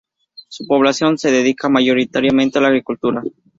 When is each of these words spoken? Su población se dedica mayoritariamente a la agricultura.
Su 0.47 0.65
población 0.65 1.19
se 1.19 1.29
dedica 1.29 1.69
mayoritariamente 1.69 2.57
a 2.57 2.61
la 2.63 2.69
agricultura. 2.69 3.21